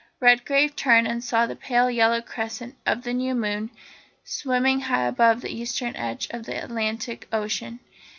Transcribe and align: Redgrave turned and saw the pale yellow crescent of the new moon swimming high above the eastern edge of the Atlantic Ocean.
Redgrave 0.19 0.75
turned 0.75 1.07
and 1.07 1.23
saw 1.23 1.45
the 1.45 1.55
pale 1.55 1.87
yellow 1.91 2.21
crescent 2.21 2.75
of 2.87 3.03
the 3.03 3.13
new 3.13 3.35
moon 3.35 3.69
swimming 4.23 4.79
high 4.79 5.05
above 5.05 5.41
the 5.41 5.51
eastern 5.53 5.95
edge 5.95 6.27
of 6.31 6.43
the 6.47 6.59
Atlantic 6.59 7.27
Ocean. 7.31 7.79